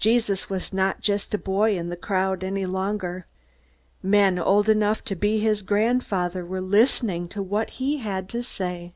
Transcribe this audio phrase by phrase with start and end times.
[0.00, 3.26] Jesus was not just a boy in the crowd any longer.
[4.02, 8.42] Men old enough to be his grand father were listening to what he had to
[8.42, 8.92] say.